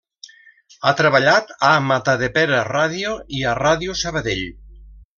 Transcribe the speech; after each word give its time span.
Ha 0.85 0.93
treballat 1.01 1.53
a 1.69 1.75
Matadepera 1.91 2.65
Ràdio 2.71 3.15
i 3.43 3.47
a 3.53 3.57
Ràdio 3.63 3.99
Sabadell. 4.05 4.47